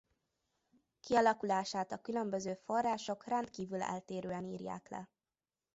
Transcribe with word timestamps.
Kialakulását 0.99 1.91
a 1.91 2.01
különböző 2.01 2.53
források 2.53 3.25
rendkívül 3.25 3.81
eltérően 3.81 4.45
írják 4.45 4.89
le. 4.89 5.09